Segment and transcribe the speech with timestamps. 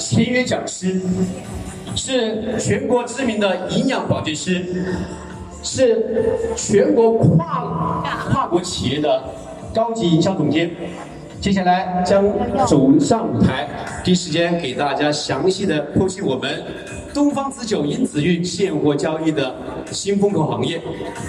[0.00, 1.00] 签约讲师，
[1.94, 4.66] 是全国知名的营养保健师，
[5.62, 9.22] 是全国跨跨国企业的
[9.72, 10.68] 高级营销总监。
[11.40, 12.24] 接下来将
[12.66, 13.68] 走上舞台，
[14.02, 16.64] 第一时间给大家详细的剖析我们
[17.12, 19.54] 东方紫酒银子运现货交易的
[19.92, 20.80] 新风口行业。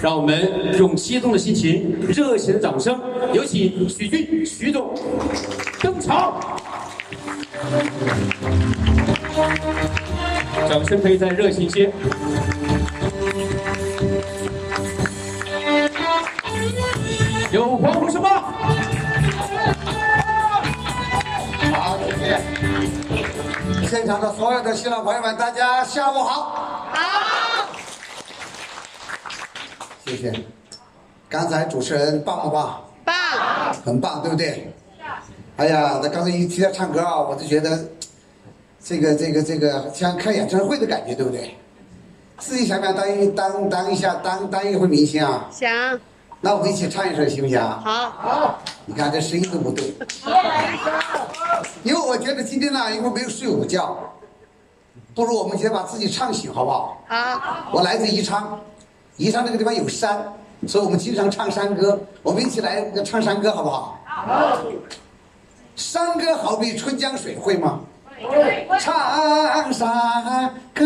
[0.02, 3.00] 让我们用激动的心情、热情的掌声，
[3.32, 4.92] 有请许俊许总
[5.80, 6.34] 登场。
[10.68, 11.92] 掌声可以再热情一些。
[17.52, 18.28] 有欢呼声吗？
[21.72, 22.40] 好，谢谢。
[23.88, 26.88] 现场的所有的新老朋友们，大家下午好。
[26.92, 27.68] 好。
[30.04, 30.32] 谢谢。
[31.28, 32.84] 刚才主持人棒不棒？
[33.04, 33.14] 棒。
[33.84, 34.72] 很棒，对不对？
[35.56, 37.82] 哎呀，那刚才一提到唱歌啊，我就觉得，
[38.82, 41.56] 这个这个这个像开演唱会的感觉，对不对？
[42.38, 45.48] 自己想不想当一当当一下当当一回明星啊？
[45.50, 45.98] 想。
[46.42, 47.58] 那我们一起唱一首行不行？
[47.58, 48.10] 好。
[48.10, 48.58] 好。
[48.84, 49.94] 你看这声音都不对。
[51.82, 53.96] 因为我觉得今天呢，因为没有睡午觉，
[55.14, 57.02] 不如我们先把自己唱醒，好不好？
[57.08, 57.70] 好。
[57.72, 58.60] 我来自宜昌，
[59.16, 60.22] 宜昌这个地方有山，
[60.68, 61.98] 所以我们经常唱山歌。
[62.22, 63.98] 我们一起来唱山歌，好不好？
[64.04, 64.58] 好。
[65.76, 67.80] 山歌好比春江水，会吗？
[68.18, 68.66] 会。
[68.80, 70.84] 唱山歌，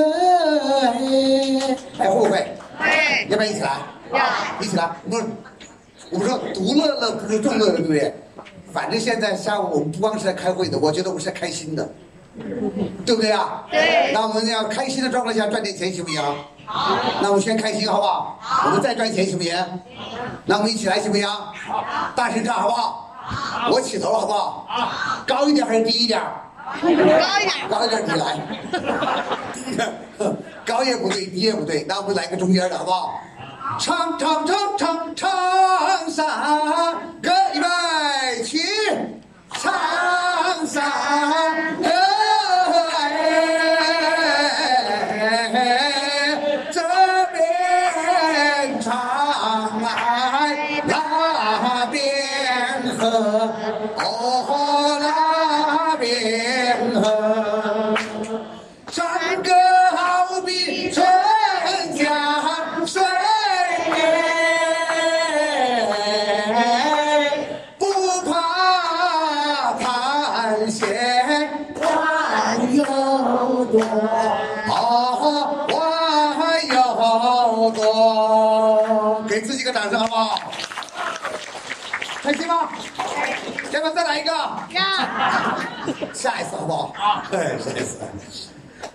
[0.83, 2.31] 哎，哎，会不会？
[2.77, 3.27] 会。
[3.29, 3.71] 要不要一起来？
[4.13, 4.21] 要。
[4.61, 5.37] 一起来，我们，
[6.11, 8.13] 我们说独乐乐不如众乐乐，对不对？
[8.73, 11.89] 反正现在下午我们不光是在开会的，我觉得我们是开心的，
[13.07, 13.65] 对不对啊？
[13.71, 14.11] 对。
[14.13, 16.21] 那我们要开心的状况下赚点钱，行不行？
[16.67, 16.97] 好。
[17.23, 18.37] 那我们先开心，好不好？
[18.41, 18.67] 好。
[18.69, 19.55] 我们再赚钱，行不行？
[20.47, 21.29] 那我们一起来，行不行？
[21.29, 21.85] 好。
[22.17, 23.07] 大声唱，好不好？
[23.70, 24.67] 我起头了，好不好？
[24.69, 26.20] 啊，高一点还是低一点？
[26.83, 27.09] 高一点。
[27.69, 28.37] 高一点，你来。
[29.53, 29.89] 低一点，
[30.64, 33.20] 高也不对，低也不对，那我们来个中间的，好不好？
[33.78, 36.27] 唱唱唱唱唱山
[37.22, 38.59] 歌，预备起，
[39.53, 39.72] 唱
[40.66, 40.82] 山
[84.10, 84.32] 来一个？
[84.75, 84.82] 要。
[86.12, 86.93] 下一次好不好？
[86.97, 87.28] 啊。
[87.31, 87.98] 对，下一次。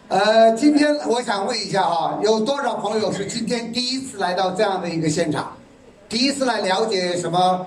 [0.10, 5.56] 呃，今天我想问一下哈，有多少朋友是今天第一次来到这样的一个现场，
[6.10, 7.66] 第一次来了解什么？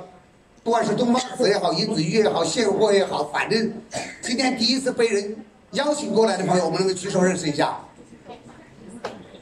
[0.62, 3.72] 不管是东方紫也好，银子玉也好，现货也好，反正
[4.20, 5.36] 今天第一次被人
[5.70, 7.78] 邀请过来的朋友，我们能不能举手认识一下？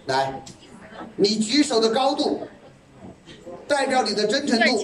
[0.07, 0.41] 来，
[1.17, 2.47] 你举手的高度。
[3.69, 4.81] 代表你的真诚度，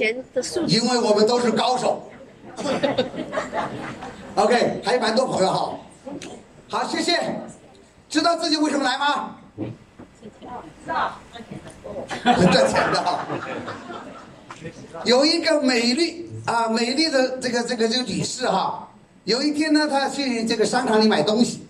[0.67, 2.03] 因为我们都是高手。
[4.35, 5.79] OK，还有蛮多朋友哈，
[6.69, 7.19] 好，谢谢。
[8.09, 9.37] 知道自己为什么来吗？
[9.51, 11.13] 知道，
[12.25, 13.27] 赚钱的哈。
[15.05, 18.89] 有一个美丽啊，美丽的这个这个这个女士哈，
[19.25, 21.67] 有一天呢，她去这个商场里买东西，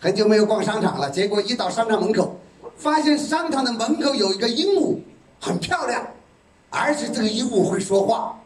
[0.00, 2.38] 很久没有逛商场了，结果一到商场门口，
[2.76, 4.98] 发现商场的门口有一个鹦鹉，
[5.40, 6.06] 很漂亮。
[6.70, 8.40] 而且这个鹦鹉会说话，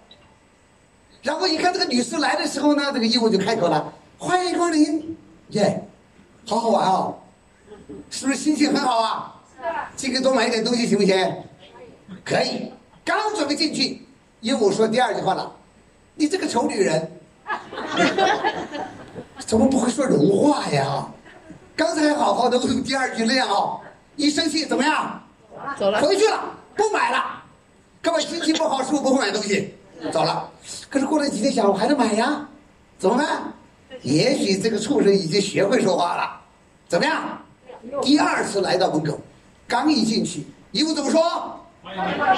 [1.26, 5.16] 然后一看这个女士来的时候呢，这个鹦鹉就开口了：“欢迎光临，
[5.48, 5.84] 耶，
[6.46, 7.16] 好好玩哦，
[8.10, 9.34] 是不是心情很好啊？
[9.96, 11.34] 进去多买一点东西行不行？
[12.24, 12.72] 可以。
[13.04, 14.06] 刚准备进去，
[14.40, 15.52] 鹦鹉说第二句话了：
[16.14, 17.10] 你这个丑女人，
[19.44, 21.08] 怎么不会说人话呀？
[21.74, 23.80] 刚才好好的，为什么第二句那样哦？
[24.14, 25.20] 一生气怎么样？
[25.76, 27.42] 走了，回去了，不买了。”
[28.00, 29.74] 各位心情不好，是不是不会买东西？
[30.12, 30.50] 走了。
[30.88, 32.48] 可是过了几天，想我还得买呀，
[32.98, 33.52] 怎么办？
[34.02, 36.40] 也许这个畜生已经学会说话了。
[36.88, 37.40] 怎么样？
[38.02, 39.18] 第二次来到门口，
[39.66, 41.60] 刚一进去，鹦鹉怎么说？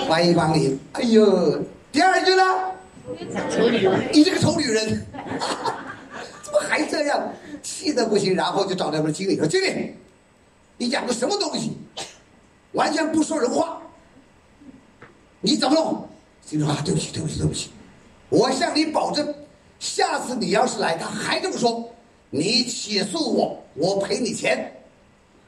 [0.07, 0.79] 欢迎光临。
[0.93, 2.43] 哎呦，第二句呢？
[3.51, 4.87] 丑女人，你这个丑女人，
[6.43, 7.33] 怎么还这样？
[7.63, 9.95] 气得不行，然后就找那边经理说：“经理，
[10.77, 11.77] 你养的什么东西？
[12.73, 13.81] 完全不说人话。”
[15.41, 16.08] 你怎么弄？
[16.49, 17.69] 经理说啊，对不起，对不起，对不起，
[18.31, 19.35] 我向你保证，
[19.79, 21.87] 下次你要是来，他还这么说，
[22.31, 24.73] 你起诉我，我赔你钱。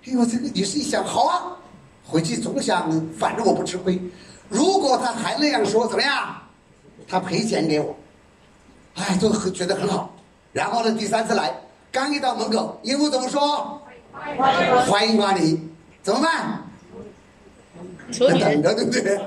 [0.04, 1.56] 哎呦，这个女士一想，好啊，
[2.04, 3.98] 回去总想，反正我不吃亏。
[4.50, 6.36] 如果他还那样说，怎么样？
[7.08, 7.96] 他赔钱给我，
[8.96, 10.14] 哎，就很觉得很好。
[10.52, 11.54] 然后呢，第三次来，
[11.90, 13.80] 刚一到门口，英文怎么说？
[14.86, 15.70] 欢迎光临，
[16.02, 16.62] 怎么办？
[18.18, 19.18] 等着，对不对？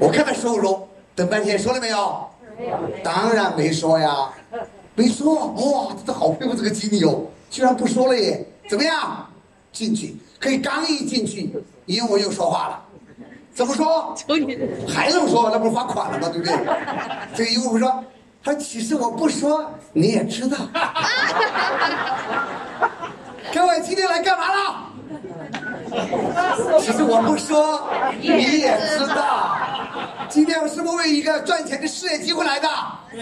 [0.00, 0.88] 我看他说不说，
[1.18, 2.30] 等半天说了没有？
[3.02, 4.28] 当然没说呀，
[4.94, 5.34] 没说。
[5.48, 8.46] 哇，真的好佩服这个经理哦，居然不说了耶！
[8.68, 9.26] 怎么样？
[9.72, 11.52] 进去可以刚一进去，
[11.86, 12.80] 英文又说话了，
[13.52, 14.14] 怎么说？
[14.16, 14.56] 求你
[14.86, 16.28] 还能说，那不是罚款了吗？
[16.28, 16.54] 对不对？
[17.34, 18.04] 这个英文说，
[18.44, 20.56] 他说其实我不说你也知道。
[23.52, 24.84] 各位今天来干嘛了？
[26.80, 27.88] 其实我不说
[28.20, 29.57] 你也知道。
[30.38, 32.68] 今天我是不是为一个赚钱的事业机会来的？
[33.10, 33.18] 是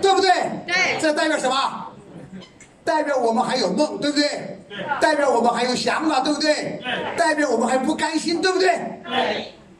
[0.00, 0.30] 对不对？
[0.64, 1.56] 对这代表什么？
[2.84, 4.60] 代表我们还有梦，对不对？
[5.00, 6.80] 代表我们还有想法，对不对？
[7.16, 8.78] 代表我们还不甘心，对不对？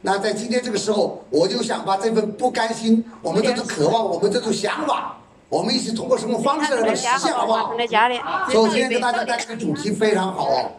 [0.01, 5.15] 那在今天这个时候，我就想把这份不甘心，我们这种渴望，我们这种想法，
[5.47, 7.73] 我们一起通过什么方式让它实现，好不好？
[7.77, 8.19] 在家里。
[8.51, 10.71] 所以我今天跟大家带来的主题非常好哦，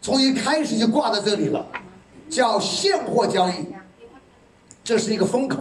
[0.00, 1.66] 从一开始就挂在这里了，
[2.30, 3.66] 叫现货交易，
[4.88, 5.58] 这是一个风口。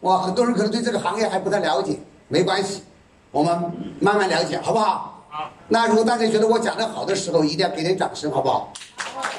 [0.00, 1.98] 哇，很多人可能对这个行业还不太了解，
[2.28, 2.82] 没关系，
[3.30, 3.58] 我们
[4.00, 5.24] 慢慢了解，好不好？
[5.30, 5.50] 好。
[5.66, 8.70] 那如果大家觉得我讲的好的时候，一定要给点掌声，好不好？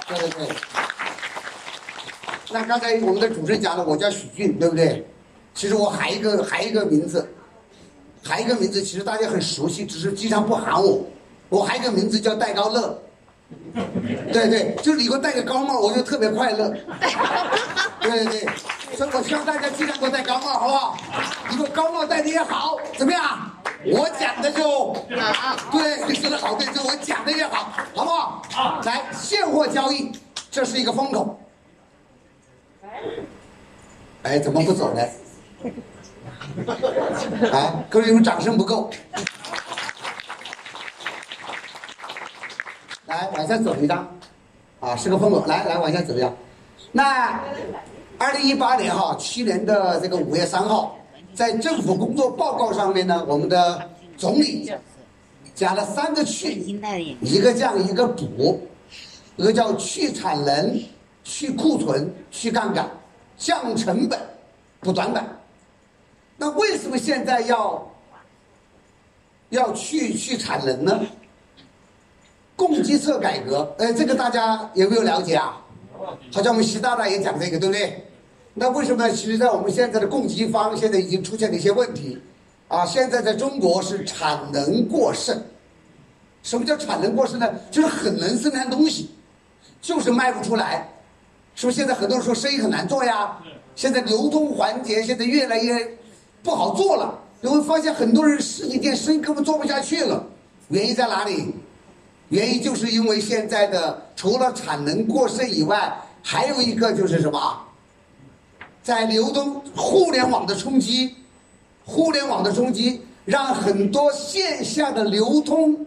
[0.08, 0.48] 对对对。
[2.50, 5.08] 那刚才我们的主持人讲了，我叫许俊，对不对？
[5.54, 7.31] 其实我还一个还一个名字，
[8.24, 11.06] 还一个名字，其实大家很熟悉，只是经常不喊我。
[11.50, 13.00] 我还有一个名字叫戴高乐，
[14.31, 16.69] 对对，就是你给我戴个高帽，我就特别快乐。
[18.00, 18.47] 对 对对，
[18.95, 20.97] 所以我希望大家尽量给我戴高帽，好不好？
[21.50, 23.50] 你给我高帽戴的也好，怎么样？
[23.85, 24.95] 我讲的就
[25.71, 28.41] 对，你说的好，对，就我讲的也好，好不好？
[28.51, 30.11] 好，来现货交易，
[30.51, 31.39] 这是一个风口。
[34.23, 35.01] 哎，怎么不走呢？
[37.51, 38.89] 啊，各位有掌声不够。
[43.24, 44.08] 来，往下走一张，
[44.80, 45.46] 啊，是个风口。
[45.46, 46.34] 来来，往下走一张。
[46.92, 47.42] 那
[48.18, 50.98] 二零一八年哈，去年的这个五月三号，
[51.34, 54.70] 在政府工作报告上面呢，我们的总理
[55.56, 56.54] 讲了三个去，
[57.22, 58.68] 一个降，一个补，
[59.38, 60.81] 一个叫去产能、
[61.24, 62.90] 去库存、去杠杆，
[63.38, 64.20] 降成本、
[64.81, 65.25] 补短板。
[66.36, 67.92] 那为什么现在要
[69.50, 71.00] 要去去产能呢？
[72.68, 75.62] 供给侧改革，呃，这个大家有没有了解啊？
[76.31, 78.06] 好像我们习大大也讲这个，对不对？
[78.54, 79.10] 那为什么？
[79.10, 82.18] 其实，在我们现在的供给方，现在已经出现了一些问题，
[82.69, 85.42] 啊，现在在中国是产能过剩。
[86.42, 87.50] 什么叫产能过剩呢？
[87.69, 89.10] 就是很能生产东西，
[89.81, 90.89] 就是卖不出来。
[91.56, 93.38] 是不是现在很多人说生意很难做呀？
[93.75, 95.98] 现在流通环节现在越来越
[96.42, 100.25] 不好做了，你会发现很多人实体店生意根本做不下去了。
[100.69, 101.54] 原因在哪里？
[102.30, 107.62] 原因就是因为现在的除了产能过剩以外，还有一个就是什么，
[108.81, 111.16] 在流动互联网的冲击，
[111.86, 115.86] 互联网的冲击让很多线下的流通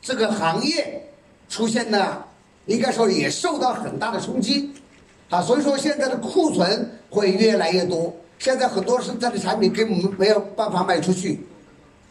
[0.00, 1.08] 这个行业
[1.48, 2.24] 出现了，
[2.66, 4.70] 应该说也受到很大的冲击，
[5.30, 11.40] 啊，所以说现在的库存会越来越多，现在很多生产的产品根本没有办法卖出去，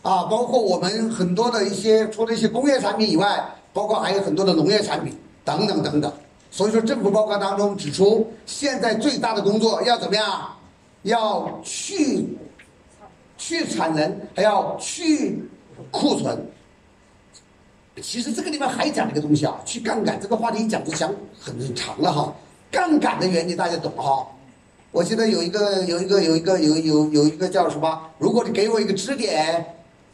[0.01, 3.43] 啊，包括我们很多的一些除了一些工业产品以外。
[3.73, 6.11] 包括还有很多的农业产品等等等等，
[6.51, 10.57] 所以说政府报告当中指出，现在最大的工作要怎么样？
[11.03, 12.27] 要去
[13.37, 15.41] 去产能，还要去
[15.89, 16.37] 库存。
[18.01, 22.35] 其实这个地方还讲一个东西啊，去杠杆这个话题一讲就讲很长了哈。
[22.69, 24.27] 杠杆的原理大家懂哈？
[24.91, 28.01] 我记得有一个有一个有一个有有有一个叫什么？
[28.17, 29.65] 如果你给我一个支点，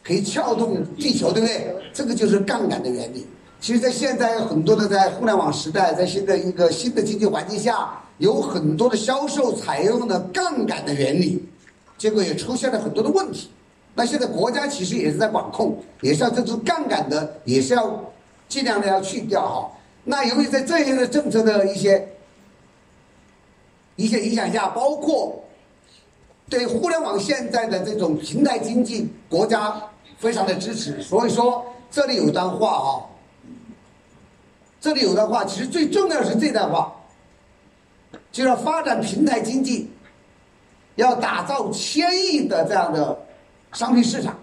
[0.08, 1.76] 可以撬动地球，对不对？
[1.92, 3.26] 这个就是杠杆的原理。
[3.60, 11.44] 其实，在现在很多的在互联网时代，在现在一个新的经济环境下，有很多的销售采用了杠杆的原理，
[11.98, 13.50] 结果也出现了很多的问题。
[13.94, 18.02] 那现在国家其实也是在管控，也是要这种杠杆的，也是要
[18.48, 19.70] 尽量的要去掉哈。
[20.04, 22.08] 那由于在这些的政策的一些
[23.96, 25.44] 一些影响下，包括
[26.48, 29.82] 对互联网现在的这种平台经济，国家
[30.18, 31.00] 非常的支持。
[31.02, 33.04] 所以说，这里有段话哈。
[34.80, 36.94] 这里有段话，其实最重要是这段话，
[38.30, 39.90] 就要发展平台经济，
[40.94, 43.18] 要打造千亿的这样的
[43.72, 44.38] 商品市场，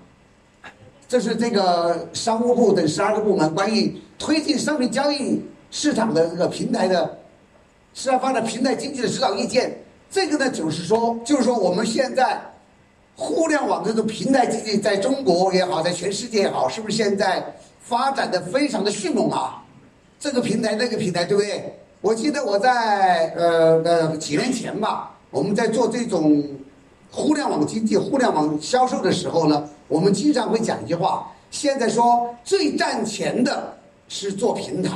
[1.07, 5.41] 这是这个商务部等十二个部门关于推进商品交易
[5.71, 7.17] 市场的这个平台的
[7.93, 9.81] 市场发展平台经济的指导意见。
[10.11, 12.41] 这个呢，就是说，就是说我们现在
[13.15, 19.63] 互联网这种平台经济在中国也好，在全世界也好，是不是现在发展的非常的迅猛啊？
[20.19, 21.77] 这个平台那个平台，对不对？
[22.01, 26.45] 我记得我在呃呃几年前吧，我们在做这种
[27.11, 34.91] 互联网经济、互联网销售的时候呢，我们经常会讲一句话：现在说最赚钱的是做平台。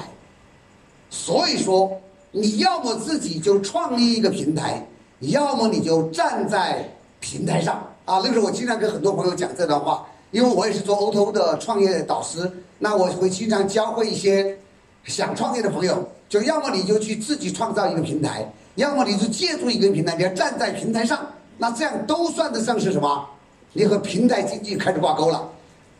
[1.09, 1.99] 所以说，
[2.31, 4.85] 你要么自己就创立一个平台，
[5.21, 6.87] 要么你就站在
[7.19, 8.21] 平台上啊。
[8.23, 14.57] 那个时候我经常跟很多朋友讲这段话，因为我也是做 O2O 的创业导师，那我会经常教会一些
[15.05, 16.09] 想创业的朋友。
[16.27, 21.25] 就要么你就去自己创造一个平台，要么你就借助一个平台，你要站在平台上，
[21.57, 23.27] 那这样都算得上是什么？
[23.73, 25.49] 你和平台经济开始挂钩了。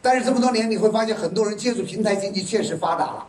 [0.04, 3.26] 但是这么多年，你会发现很多人借助平台经济确实发达了。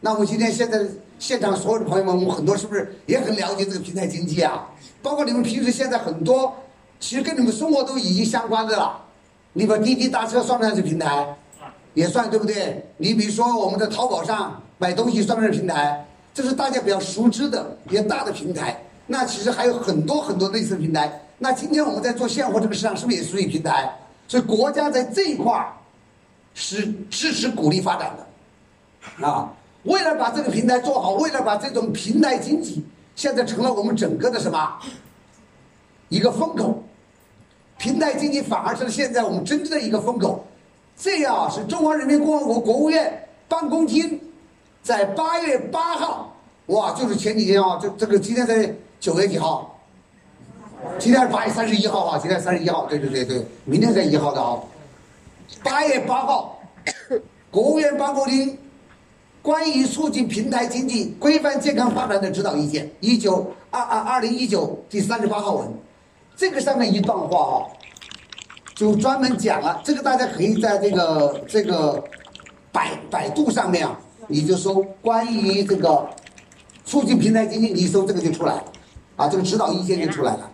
[0.00, 0.80] 那我们今天现在
[1.20, 4.68] 现场所有的朋友们，我们很多是不是也很了解这个平台经济啊？
[5.02, 6.52] 包括你们平时现在很多，
[7.00, 9.02] 其实跟你们生活都已经相关的了。
[9.54, 11.36] 你把滴滴打车算不算是平台？
[11.94, 12.88] 也算，对不对？
[12.98, 16.06] 你比如说我们在淘宝上买东西算不算平台？
[16.32, 21.20] 这是大家比较熟知的比较大的平台，那其实还有很多很多类似的平台。
[21.38, 23.92] 那今天我们在做现货这个市场，是不是也属于平台？
[24.28, 25.72] 所以国家在这一块儿
[26.54, 29.52] 是支持鼓励发展的，啊，
[29.82, 32.84] 为了把这个平台做好，为了把这种平台经济
[33.16, 34.78] 现在成了我们整个的什么
[36.08, 36.80] 一个风口，
[37.80, 40.44] 平台经济反而是现在我们真正的一个风口。
[40.98, 44.20] 这样是中华人民共和国国务院办公厅。
[44.82, 49.78] 在八月八号，哇，就是前几天啊，这这个今天在九月几号？
[50.98, 54.58] 今天是八月三十一号啊，今天三十一号，对对对对，明天才一号的啊。
[55.62, 56.60] 八月八号，
[57.50, 58.58] 国务院办公厅
[59.40, 65.68] 关于促进平台经济规范健康发展的指导意见，一九二二二零一九第三十八号文，
[66.40, 67.68] 这个上面一段话啊，
[68.74, 72.02] 就专门讲了，这个大家可以在这个这个
[72.72, 74.00] 百百度上面啊。
[74.26, 76.08] 你就搜关于这个
[76.86, 78.54] 促进平台经济，你搜这个就出来，
[79.16, 80.50] 啊，这个指导意见就出来了。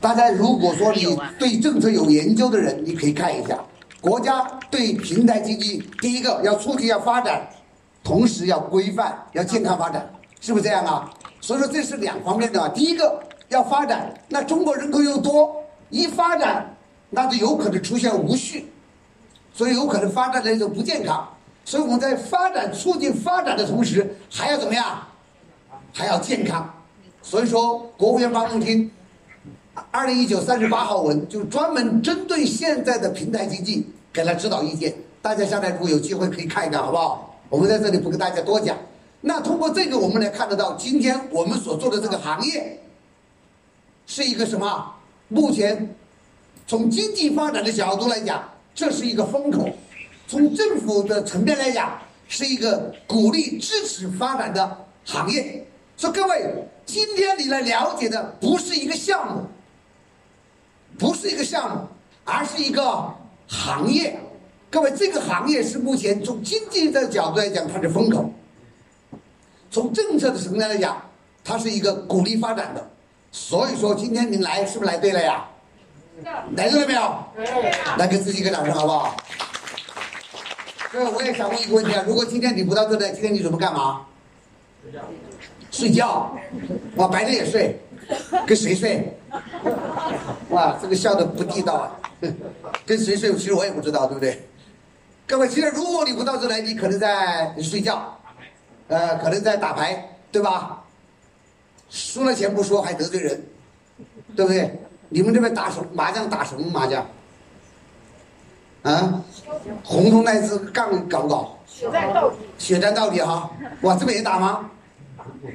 [0.00, 3.58] 大家如果说你对政策有研究的人，你可以看一下，
[4.00, 7.48] 国家对平台经济，第一个要促进要发展，
[8.04, 10.08] 同时要规范要健康发展，
[10.40, 11.10] 是不是这样啊？
[11.40, 12.68] 所以说这是两方面的。
[12.68, 16.76] 第一个要发展，那中国人口又多，一发展
[17.10, 18.70] 那就有可能出现无序，
[19.52, 21.28] 所以有可能发展的一种不健康。
[21.64, 25.02] 所以我们在发展、促进发展的同时，还要怎么样？
[25.92, 26.74] 还要健康。
[27.22, 28.90] 所以说，国务院办公厅
[29.90, 34.94] 二零一九三十八号文就专门针对现在的平台经济给了指导意见。
[35.20, 37.38] 大家将来如果有机会可以看一看，好不好？
[37.48, 38.76] 我们在这里不跟大家多讲。
[39.20, 42.80] 那通过这个，我们来看得到，今天我们所做的这个行业
[44.08, 44.94] 是一个什么？
[45.28, 45.94] 目前
[46.66, 48.42] 从经济发展的角度来讲，
[48.74, 49.68] 这是一个风口。
[50.26, 55.62] 从政府的层面来讲，是一个鼓励支持发展的行业。
[55.98, 56.54] 说各位，
[56.86, 59.42] 今天你来了解的不是一个项目，
[60.98, 61.86] 不是一个项目，
[62.24, 63.14] 而是一个
[63.46, 64.18] 行业。
[64.70, 68.22] 各位，这个行业是目前从经济的角度来讲，它是风口；
[69.70, 71.02] 从政策的层面来讲，
[71.44, 72.90] 它是一个鼓励发展的。
[73.30, 75.46] 所以说，今天您来是不是来对了呀？
[76.56, 77.24] 来对了没有？
[77.96, 79.16] 来给自己一个掌声，好不好？
[80.90, 84.06] 各位，我也想问一个问题啊，如果今天你不到这来，今天你准备干嘛？
[84.82, 85.00] 睡觉。
[85.70, 86.36] 睡觉。
[86.96, 87.78] 哇，白天也睡，
[88.46, 89.16] 跟谁睡？
[90.48, 91.96] 哇，这个笑的不地道啊！
[92.86, 93.32] 跟谁睡？
[93.34, 94.48] 其实我也不知道，对不对？
[95.26, 98.18] 各位，其实如果你不到这来，你可能在睡觉，
[98.88, 100.82] 呃，可能在打牌，对吧？
[101.88, 103.42] 输了钱不说，还得罪人，
[104.36, 104.80] 对不对？
[105.08, 106.28] 你们这边打什麻将？
[106.28, 107.06] 打什么麻将？
[108.82, 109.22] 啊，
[109.84, 111.58] 红铜那次杠搞不搞？
[111.66, 112.36] 血战到底。
[112.58, 113.50] 血战到底哈！
[113.82, 114.70] 哇，这边也打吗？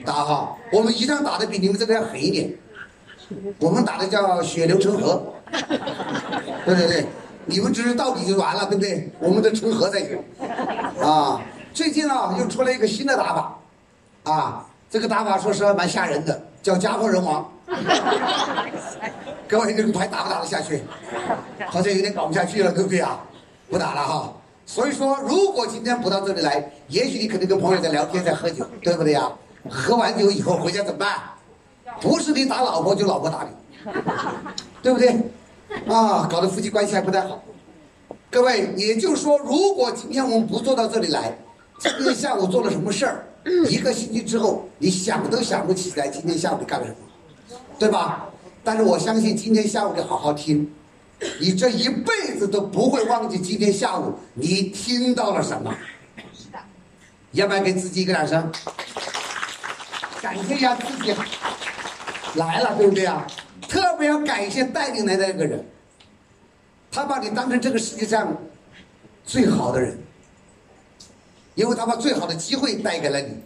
[0.05, 0.55] 打哈！
[0.71, 2.53] 我们一仗打的比你们这边要狠一点，
[3.59, 5.33] 我们打的叫血流成河。
[6.65, 7.05] 对对对，
[7.45, 9.09] 你们只是到底就完了，对不对？
[9.19, 10.19] 我们得成河才行。
[11.01, 11.41] 啊，
[11.73, 13.59] 最近啊又出了一个新的打法，
[14.23, 17.51] 啊，这个打法说实话蛮吓人的，叫家破人亡。
[19.47, 20.83] 各位，这个牌打不打得下去？
[21.65, 23.19] 好像有点搞不下去了，对不对啊？
[23.71, 24.31] 不打了哈。
[24.67, 29.31] 所以说，如果今天不到这里来，也许你可能跟朋友在聊天，在喝酒，对不对呀？
[29.67, 31.17] 喝完酒以后回家怎么办？
[31.99, 33.91] 不是你打老婆，就老婆打你，
[34.83, 35.09] 对不对？
[35.87, 37.41] 啊，搞得夫妻关系还不太好。
[38.29, 41.35] 各位，也就是说，如果今天我们不坐到这里来，
[41.79, 43.25] 今天下午做了什么事儿，
[43.69, 48.29] 一个星期之后，你想都想不起来今天下午干了什么，对吧？
[48.63, 50.71] 但是我相信今天下午你好好听，
[51.39, 55.75] 你这一辈子都不会忘记今天下午你听到了什么。
[57.31, 58.51] 要不要给自己一个掌声？
[60.21, 61.13] 感谢一下自己
[62.35, 63.27] 来了，对不对啊？
[63.67, 65.65] 特别要感谢带领来的那个人，
[66.91, 68.37] 他把你当成这个世界上
[69.25, 69.97] 最好的人，
[71.55, 73.37] 因为他把最好的机会带给了你。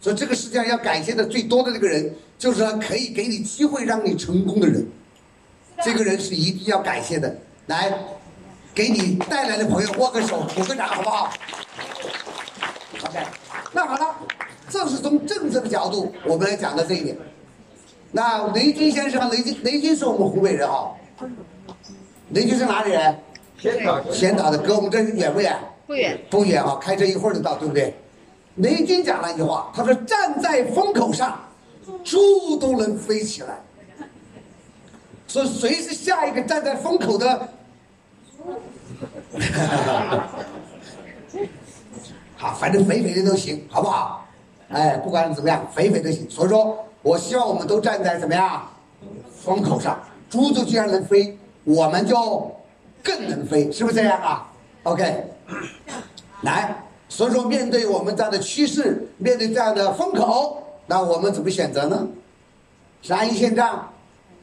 [0.00, 4.86] 所以这个世界上要感谢的最多的那个人，就是他可以给你机会让你成功的人。
[5.82, 7.34] 这个人是一定要感谢的。
[7.66, 7.92] 来，
[8.74, 11.32] 给你带来的朋友握个手，鼓个掌，好不好
[13.04, 13.18] ？OK，
[13.72, 14.14] 那好了，
[14.68, 17.16] 这是从政治的角度我们来讲的这一点。
[18.12, 20.90] 那雷军先生，雷军雷军是我们湖北人啊。
[22.30, 23.18] 雷军是哪里人？
[23.58, 25.56] 先导先导的，隔我们这远不远？
[25.86, 26.18] 不远。
[26.30, 27.94] 不远啊，开车一会儿就到，对不对？
[28.56, 31.38] 雷军讲了一句话，他说：“站在风口上，
[32.04, 33.58] 猪都能飞起来。”
[35.26, 37.48] 说谁是下一个站在风口的？
[42.36, 44.24] 好，反正肥肥的都行，好不好？
[44.68, 46.30] 哎，不管怎么样，肥肥都行。
[46.30, 48.68] 所以说我希望我们都站在怎么样
[49.42, 49.98] 风口上，
[50.30, 52.54] 猪都既然能飞，我们就
[53.02, 54.46] 更能飞，是不是这样啊
[54.84, 55.24] ？OK，
[56.42, 56.74] 来，
[57.08, 62.06] 所以说面对我们这样的趋势，面对这样的风口，那我们怎么选择呢？
[63.02, 63.88] 山一线仗，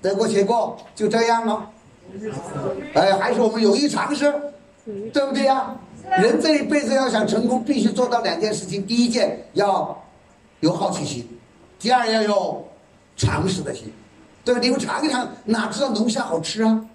[0.01, 1.67] 得过且过，就这样吗？
[2.93, 4.34] 哎，还是我们勇于尝试，
[5.13, 5.75] 对不对呀？
[6.20, 10.03] 人这一辈子要想成功，必须做到两件事情：第一件要
[10.60, 11.27] 有好奇心，
[11.79, 12.67] 第二要有
[13.15, 13.93] 尝试的心，
[14.43, 14.60] 对吧？
[14.62, 16.86] 你们尝一尝，哪知道龙虾好吃啊？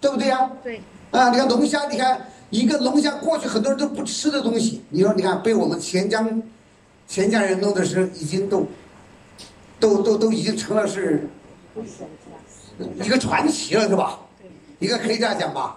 [0.00, 0.50] 对不对呀？
[0.62, 0.80] 对。
[1.10, 6.42] 啊，你看龙虾，你看一个龙虾，过去很多人都不吃的东西，你说你看被我们钱江
[7.06, 8.66] 钱家人弄的是已经都
[9.78, 11.28] 都都都已经成了是
[13.02, 14.18] 一个传奇了，是吧？
[14.78, 15.76] 应该可以这样讲吧？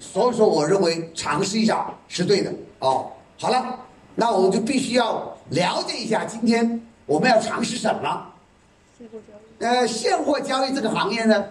[0.00, 3.10] 所以说，我认为尝试一下是对的哦。
[3.38, 3.78] 好了，
[4.14, 8.26] 那我们就必须要了解一下，今天我们要尝试什么？
[9.58, 11.44] 呃，现货交易这个行业呢，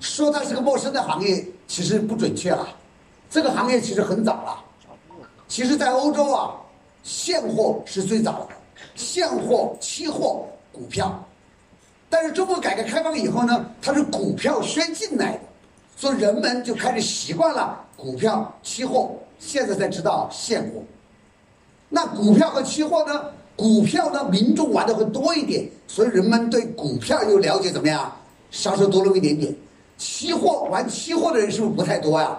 [0.00, 2.68] 说它是个陌生的行业，其实不准确了。
[3.34, 4.64] 这个行业其实很早了，
[5.48, 6.54] 其实，在欧洲啊，
[7.02, 8.54] 现货是最早的，
[8.94, 11.20] 现货、期货、股票。
[12.08, 15.40] 但是中国改革开放以后呢，它是股票先进来的。
[15.96, 20.80] 所以人们就开始习惯了股票、期货，现在才知道现货。
[21.88, 23.20] 那股票和期货呢？
[23.56, 28.12] 股票呢，民众玩的会多一点，所以人们对股票又了解怎么样？
[28.52, 29.52] 稍稍多了一点点。
[29.98, 32.38] 期货玩期货的人是不是不太多呀？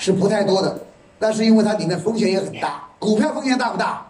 [0.00, 0.76] 是不太多的。
[1.20, 4.04] 但是因为它里面风险也很大，股票风险大不大？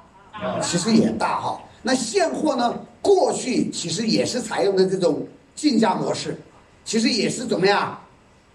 [0.62, 1.60] 其实也大哈。
[1.82, 2.74] 那现货呢？
[3.02, 6.38] 过去其实也是采用的这种竞价模式，
[6.84, 7.98] 其实也是怎么样？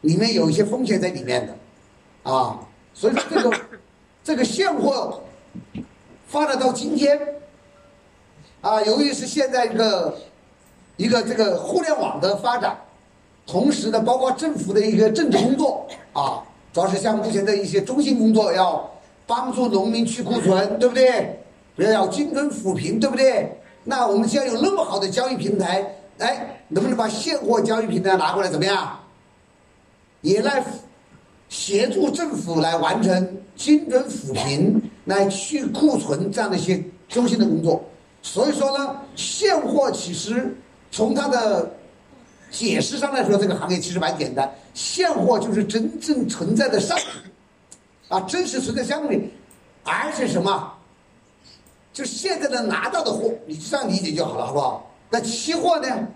[0.02, 2.60] 里面有一些风险在里面的，啊，
[2.94, 3.60] 所以说这个
[4.24, 5.20] 这个现货
[6.28, 7.20] 发展到今天，
[8.62, 10.16] 啊，由于是现在一个
[10.96, 12.78] 一个这个互联网的发展，
[13.48, 16.44] 同时呢，包括政府的一个政治工作啊，
[16.76, 18.92] 主要是像目前的一些中心工作，要
[19.26, 21.40] 帮助农民去库存，对不对？
[21.78, 23.50] 要要精准扶贫，对不对？
[23.86, 29.00] 那我们既然有那么好的交易平台，哎，能不能把现货交易平台拿过来，怎么样？
[30.20, 30.62] 也来
[31.48, 37.82] 协助政府来完成精准扶贫、来去库存这样的一些中心的工作。
[38.22, 40.54] 所以说呢，现货其实
[40.92, 41.72] 从它的
[42.52, 44.54] 解释上来说，这个行业其实蛮简单。
[44.76, 47.08] 现货就是真正存在的商品，
[48.10, 49.32] 啊，真实存在商品，
[49.84, 50.72] 而且什么，
[51.92, 54.92] 就现在的拿到的货，你这样理解就好了，好不好？
[55.10, 56.08] 那期货呢，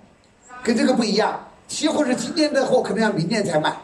[0.64, 3.76] 跟这个不一样，期货是今天的货，可能要明年才卖。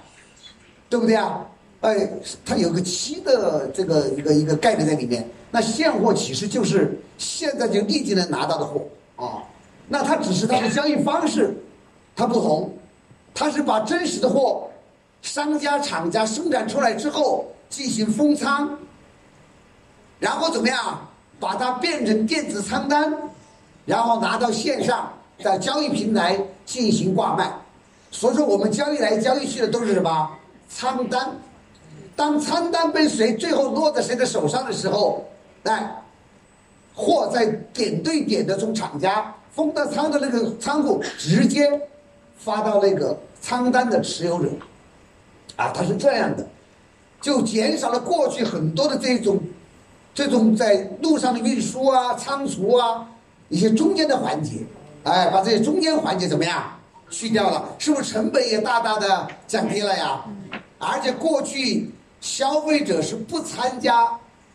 [0.88, 1.44] 对不对啊？
[1.82, 2.08] 哎，
[2.46, 5.28] 它有个期的这个一个一个概念在里面。
[5.50, 8.86] 那现货其实就是现在就立即能拿到的货
[9.16, 9.42] 啊。
[9.88, 11.58] 那它只是它的交易方式，
[12.16, 12.72] 它不同，
[13.36, 14.68] 它是把真实的货，
[15.22, 18.70] 商家厂家生产出来之后进行封仓，
[20.20, 21.06] 然后怎么样
[21.40, 23.14] 把它变成电子仓单，
[23.86, 25.12] 然后拿到线上
[25.44, 27.52] 在交易平台进行挂卖。
[28.10, 30.32] 所以说我们交易来交易去的都是什么？
[30.70, 31.36] 仓单，
[32.16, 35.26] 当仓单被谁最后落在谁的手上的时候，
[35.64, 36.02] 哎，
[36.94, 41.70] 货在点对点的从厂家封的仓的那个仓库直接
[42.38, 44.50] 发到那个仓单的持有者，
[45.56, 46.48] 啊，它是这样的。
[47.22, 49.40] 就减少了过去很多的这种
[50.14, 53.08] 这种在路上的运输啊、仓储啊
[53.50, 54.58] 一些中间的环节，
[55.04, 56.64] 哎，把这些中间环节怎么样
[57.10, 57.66] 去掉了？
[57.80, 60.24] 是不是成本也大大的降低了呀？
[60.78, 61.90] 而且过去
[62.22, 64.08] 消费者是不参加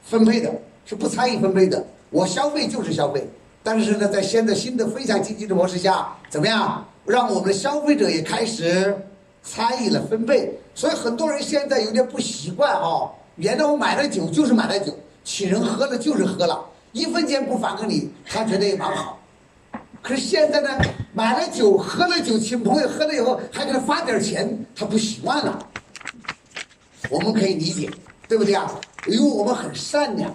[0.05, 0.53] 分配的，
[0.85, 1.85] 是不参与分配的。
[2.11, 3.29] 我消费就是消费，
[3.63, 8.97] 但是呢，在现在新的分享经济的模式下，怎么样让我们的消费者也开始
[9.43, 10.53] 参与了分配？
[10.75, 13.11] 所以很多人现在有点不习惯哦。
[13.37, 19.19] 原来我买了酒就是买了酒，请人喝了就是喝了，一分钱不返给你，他觉得也蛮好。
[20.03, 20.69] 可是现在呢，
[21.13, 25.67] 买了酒喝了酒，请朋友喝了以后还给他发点钱，他不习惯了。
[27.09, 27.91] 我们可以理解，
[28.29, 28.71] 对不对啊？
[29.07, 30.35] 因为我们很善良，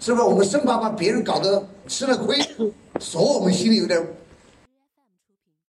[0.00, 0.26] 是不是？
[0.26, 2.38] 我们生怕把别人搞得吃了亏，
[2.98, 4.04] 所以我们心里有点